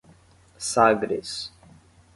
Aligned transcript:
Sagres 0.57 1.51